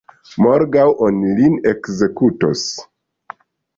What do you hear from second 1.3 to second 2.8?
lin ekzekutos.